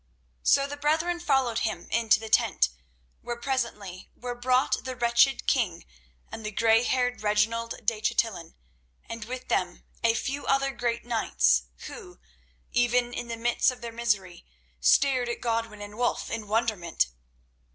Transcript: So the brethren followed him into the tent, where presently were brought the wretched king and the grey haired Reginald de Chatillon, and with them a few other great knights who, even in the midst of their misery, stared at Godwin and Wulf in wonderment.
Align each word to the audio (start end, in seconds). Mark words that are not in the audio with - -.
So 0.41 0.65
the 0.65 0.77
brethren 0.77 1.19
followed 1.19 1.59
him 1.59 1.87
into 1.91 2.19
the 2.19 2.27
tent, 2.27 2.69
where 3.21 3.35
presently 3.35 4.09
were 4.15 4.33
brought 4.33 4.83
the 4.83 4.95
wretched 4.95 5.45
king 5.45 5.85
and 6.31 6.43
the 6.43 6.49
grey 6.49 6.81
haired 6.81 7.21
Reginald 7.21 7.75
de 7.85 8.01
Chatillon, 8.01 8.55
and 9.07 9.25
with 9.25 9.47
them 9.47 9.83
a 10.03 10.15
few 10.15 10.47
other 10.47 10.71
great 10.73 11.05
knights 11.05 11.65
who, 11.85 12.19
even 12.71 13.13
in 13.13 13.27
the 13.27 13.37
midst 13.37 13.69
of 13.69 13.81
their 13.81 13.91
misery, 13.93 14.43
stared 14.79 15.29
at 15.29 15.39
Godwin 15.39 15.81
and 15.83 15.99
Wulf 15.99 16.31
in 16.31 16.47
wonderment. 16.47 17.05